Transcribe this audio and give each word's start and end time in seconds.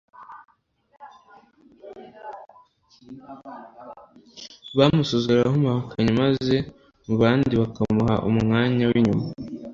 Bamusuzuguraga 4.77 5.49
nk'umuhakanyi, 5.51 6.11
maze 6.21 6.55
mu 7.05 7.13
bandi 7.21 7.53
bakamuha 7.61 8.15
umwanya 8.29 8.83
w'inyuma. 8.91 9.25